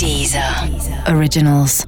Deezer 0.00 0.42
Originals. 1.14 1.84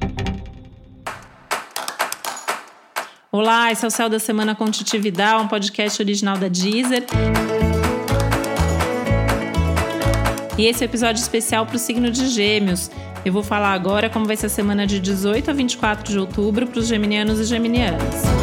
Olá, 3.31 3.71
esse 3.71 3.83
é 3.83 3.87
o 3.87 3.89
Céu 3.89 4.07
da 4.07 4.19
Semana 4.19 4.53
com 4.53 4.69
Titi 4.69 4.99
Vidal, 4.99 5.41
um 5.41 5.47
podcast 5.47 5.99
original 5.99 6.37
da 6.37 6.47
Deezer. 6.47 7.07
E 10.55 10.67
esse 10.67 10.83
é 10.83 10.85
um 10.85 10.89
episódio 10.89 11.19
especial 11.19 11.65
para 11.65 11.75
o 11.75 11.79
signo 11.79 12.11
de 12.11 12.27
Gêmeos. 12.27 12.91
Eu 13.25 13.33
vou 13.33 13.41
falar 13.41 13.73
agora 13.73 14.07
como 14.11 14.25
vai 14.25 14.37
ser 14.37 14.45
a 14.45 14.49
semana 14.49 14.85
de 14.85 14.99
18 14.99 15.49
a 15.49 15.53
24 15.55 16.13
de 16.13 16.19
outubro 16.19 16.67
para 16.67 16.81
os 16.81 16.87
geminianos 16.87 17.39
e 17.39 17.45
geminianas. 17.45 18.42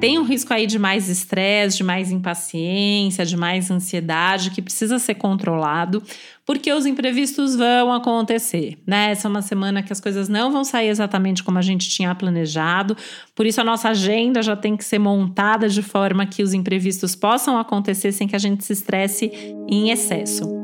Tem 0.00 0.18
um 0.18 0.24
risco 0.24 0.50
aí 0.54 0.66
de 0.66 0.78
mais 0.78 1.10
estresse, 1.10 1.76
de 1.76 1.84
mais 1.84 2.10
impaciência, 2.10 3.26
de 3.26 3.36
mais 3.36 3.70
ansiedade 3.70 4.50
que 4.50 4.62
precisa 4.62 4.98
ser 4.98 5.16
controlado, 5.16 6.02
porque 6.46 6.72
os 6.72 6.86
imprevistos 6.86 7.54
vão 7.54 7.92
acontecer, 7.92 8.78
né? 8.86 9.10
Essa 9.10 9.28
é 9.28 9.30
uma 9.30 9.42
semana 9.42 9.82
que 9.82 9.92
as 9.92 10.00
coisas 10.00 10.26
não 10.26 10.50
vão 10.50 10.64
sair 10.64 10.88
exatamente 10.88 11.44
como 11.44 11.58
a 11.58 11.62
gente 11.62 11.90
tinha 11.90 12.14
planejado, 12.14 12.96
por 13.34 13.44
isso 13.44 13.60
a 13.60 13.64
nossa 13.64 13.90
agenda 13.90 14.40
já 14.42 14.56
tem 14.56 14.74
que 14.74 14.84
ser 14.86 14.98
montada 14.98 15.68
de 15.68 15.82
forma 15.82 16.24
que 16.24 16.42
os 16.42 16.54
imprevistos 16.54 17.14
possam 17.14 17.58
acontecer 17.58 18.10
sem 18.10 18.26
que 18.26 18.34
a 18.34 18.38
gente 18.40 18.64
se 18.64 18.72
estresse 18.72 19.30
em 19.68 19.90
excesso. 19.90 20.59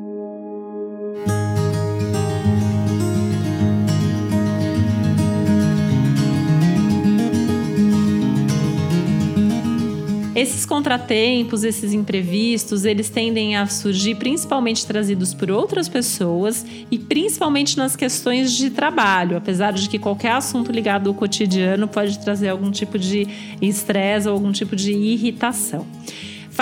Esses 10.36 10.66
contratempos, 10.66 11.64
esses 11.64 11.94
imprevistos, 11.94 12.84
eles 12.84 13.08
tendem 13.08 13.56
a 13.56 13.66
surgir 13.66 14.16
principalmente 14.16 14.86
trazidos 14.86 15.32
por 15.32 15.50
outras 15.50 15.88
pessoas 15.88 16.62
e 16.90 16.98
principalmente 16.98 17.78
nas 17.78 17.96
questões 17.96 18.52
de 18.52 18.68
trabalho, 18.68 19.38
apesar 19.38 19.72
de 19.72 19.88
que 19.88 19.98
qualquer 19.98 20.32
assunto 20.32 20.70
ligado 20.70 21.08
ao 21.08 21.14
cotidiano 21.14 21.88
pode 21.88 22.18
trazer 22.18 22.50
algum 22.50 22.70
tipo 22.70 22.98
de 22.98 23.26
estresse 23.62 24.28
ou 24.28 24.34
algum 24.34 24.52
tipo 24.52 24.76
de 24.76 24.92
irritação. 24.92 25.86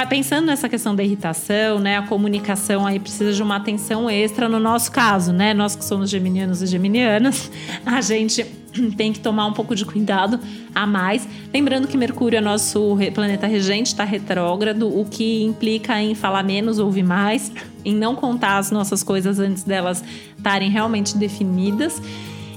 Pensando 0.08 0.46
nessa 0.46 0.68
questão 0.68 0.94
da 0.94 1.04
irritação, 1.04 1.78
né, 1.78 1.96
a 1.96 2.02
comunicação 2.02 2.84
aí 2.84 2.98
precisa 2.98 3.32
de 3.32 3.42
uma 3.42 3.56
atenção 3.56 4.10
extra 4.10 4.48
no 4.48 4.58
nosso 4.58 4.90
caso, 4.90 5.32
né? 5.32 5.54
Nós 5.54 5.76
que 5.76 5.84
somos 5.84 6.10
geminianos 6.10 6.60
e 6.62 6.66
geminianas, 6.66 7.50
a 7.86 8.00
gente 8.00 8.44
tem 8.96 9.12
que 9.12 9.20
tomar 9.20 9.46
um 9.46 9.52
pouco 9.52 9.74
de 9.74 9.84
cuidado 9.84 10.38
a 10.74 10.86
mais. 10.86 11.26
Lembrando 11.52 11.86
que 11.86 11.96
Mercúrio 11.96 12.36
é 12.36 12.40
nosso 12.40 12.96
planeta 13.14 13.46
regente, 13.46 13.86
está 13.86 14.04
retrógrado, 14.04 14.88
o 14.88 15.04
que 15.04 15.42
implica 15.42 16.00
em 16.02 16.14
falar 16.14 16.42
menos, 16.42 16.78
ouvir 16.78 17.04
mais, 17.04 17.52
em 17.84 17.94
não 17.94 18.16
contar 18.16 18.58
as 18.58 18.70
nossas 18.70 19.02
coisas 19.02 19.38
antes 19.38 19.62
delas 19.62 20.02
estarem 20.36 20.70
realmente 20.70 21.16
definidas. 21.16 22.02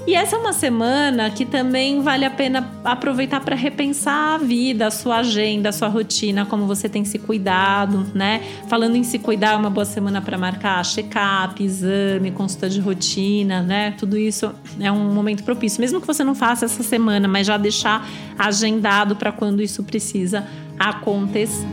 E 0.08 0.14
essa 0.14 0.36
é 0.36 0.38
uma 0.38 0.54
semana 0.54 1.28
que 1.28 1.44
também 1.44 2.00
vale 2.00 2.24
a 2.24 2.30
pena 2.30 2.66
aproveitar 2.82 3.40
para 3.40 3.54
repensar 3.54 4.36
a 4.36 4.38
vida, 4.38 4.86
a 4.86 4.90
sua 4.90 5.18
agenda, 5.18 5.68
a 5.68 5.72
sua 5.72 5.88
rotina, 5.88 6.46
como 6.46 6.66
você 6.66 6.88
tem 6.88 7.04
se 7.04 7.18
cuidado, 7.18 8.06
né? 8.14 8.40
Falando 8.68 8.96
em 8.96 9.04
se 9.04 9.18
cuidar, 9.18 9.52
é 9.52 9.56
uma 9.56 9.68
boa 9.68 9.84
semana 9.84 10.22
para 10.22 10.38
marcar 10.38 10.82
check-up, 10.82 11.62
exame, 11.62 12.30
consulta 12.30 12.70
de 12.70 12.80
rotina, 12.80 13.60
né? 13.60 13.90
Tudo 13.98 14.16
isso 14.16 14.50
é 14.80 14.90
um 14.90 15.12
momento 15.12 15.44
propício. 15.44 15.78
Mesmo 15.78 16.00
que 16.00 16.06
você 16.06 16.24
não 16.24 16.34
faça 16.34 16.64
essa 16.64 16.82
semana, 16.82 17.28
mas 17.28 17.46
já 17.46 17.58
deixar 17.58 18.08
agendado 18.38 19.14
para 19.14 19.30
quando 19.30 19.60
isso 19.60 19.84
precisa 19.84 20.42
acontecer. 20.78 21.66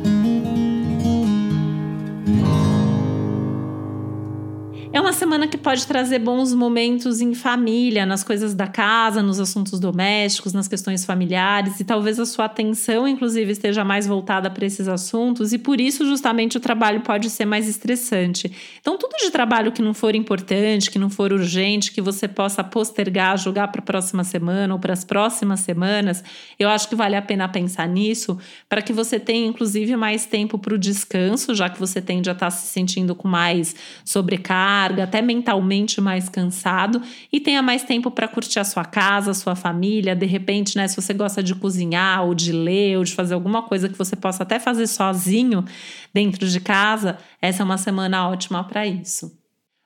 É 4.96 5.02
uma 5.02 5.12
semana 5.12 5.46
que 5.46 5.58
pode 5.58 5.86
trazer 5.86 6.20
bons 6.20 6.54
momentos 6.54 7.20
em 7.20 7.34
família, 7.34 8.06
nas 8.06 8.24
coisas 8.24 8.54
da 8.54 8.66
casa, 8.66 9.22
nos 9.22 9.42
assuntos 9.42 9.78
domésticos, 9.78 10.54
nas 10.54 10.70
questões 10.70 11.04
familiares, 11.04 11.82
e 11.82 11.84
talvez 11.84 12.18
a 12.18 12.26
sua 12.26 12.46
atenção, 12.46 13.06
inclusive, 13.06 13.52
esteja 13.52 13.84
mais 13.84 14.08
voltada 14.08 14.50
para 14.50 14.66
esses 14.66 14.88
assuntos, 14.88 15.52
e 15.52 15.58
por 15.58 15.82
isso, 15.82 16.06
justamente, 16.06 16.56
o 16.56 16.62
trabalho 16.62 17.02
pode 17.02 17.30
ser 17.30 17.44
mais 17.44 17.68
estressante. 17.68 18.50
Então, 18.80 18.98
tudo 18.98 19.18
de 19.18 19.30
trabalho 19.32 19.74
que 19.74 19.82
não 19.82 19.94
for 19.94 20.16
importante, 20.16 20.90
que 20.90 20.98
não 20.98 21.10
for 21.10 21.34
urgente, 21.34 21.92
que 21.92 22.02
você 22.02 22.26
possa 22.26 22.64
postergar, 22.64 23.38
jogar 23.38 23.68
para 23.68 23.82
a 23.82 23.86
próxima 23.86 24.24
semana 24.24 24.74
ou 24.74 24.80
para 24.80 24.94
as 24.94 25.04
próximas 25.04 25.60
semanas, 25.60 26.24
eu 26.58 26.70
acho 26.70 26.88
que 26.88 26.96
vale 26.96 27.18
a 27.18 27.22
pena 27.22 27.50
pensar 27.50 27.86
nisso, 27.86 28.38
para 28.70 28.82
que 28.82 28.94
você 28.94 29.20
tenha, 29.20 29.46
inclusive, 29.46 29.94
mais 29.98 30.26
tempo 30.26 30.58
para 30.58 30.74
o 30.74 30.78
descanso, 30.78 31.54
já 31.54 31.70
que 31.70 31.78
você 31.78 32.02
tende 32.02 32.30
a 32.30 32.32
estar 32.32 32.46
tá 32.46 32.50
se 32.50 32.68
sentindo 32.68 33.14
com 33.14 33.28
mais 33.28 33.76
sobrecarga 34.06 34.85
carga, 34.86 35.04
até 35.04 35.22
mentalmente 35.22 36.00
mais 36.00 36.30
cansado 36.30 37.02
e 37.32 37.40
tenha 37.40 37.62
mais 37.62 37.84
tempo 37.84 38.12
para 38.12 38.28
curtir 38.28 38.60
a 38.60 38.64
sua 38.64 38.86
casa, 38.86 39.32
a 39.32 39.34
sua 39.34 39.56
família. 39.56 40.16
De 40.16 40.26
repente, 40.26 40.78
né, 40.78 40.88
se 40.88 40.96
você 40.96 41.14
gosta 41.14 41.42
de 41.42 41.56
cozinhar 41.56 42.24
ou 42.24 42.36
de 42.36 42.52
ler 42.52 42.98
ou 42.98 43.04
de 43.04 43.14
fazer 43.14 43.34
alguma 43.34 43.64
coisa 43.64 43.90
que 43.90 43.98
você 43.98 44.16
possa 44.16 44.44
até 44.44 44.60
fazer 44.60 44.88
sozinho 44.88 45.66
dentro 46.14 46.48
de 46.48 46.60
casa, 46.60 47.18
essa 47.42 47.64
é 47.64 47.66
uma 47.66 47.78
semana 47.78 48.30
ótima 48.30 48.64
para 48.64 48.86
isso. 48.86 49.32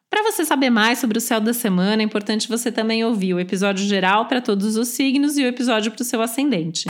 Para 0.09 0.23
você 0.23 0.43
saber 0.43 0.69
mais 0.69 0.99
sobre 0.99 1.17
o 1.17 1.21
céu 1.21 1.39
da 1.39 1.53
semana, 1.53 2.01
é 2.01 2.05
importante 2.05 2.49
você 2.49 2.71
também 2.71 3.05
ouvir 3.05 3.33
o 3.33 3.39
episódio 3.39 3.85
geral 3.85 4.25
para 4.25 4.41
todos 4.41 4.75
os 4.75 4.89
signos 4.89 5.37
e 5.37 5.43
o 5.43 5.47
episódio 5.47 5.91
para 5.91 6.01
o 6.01 6.05
seu 6.05 6.21
ascendente. 6.21 6.89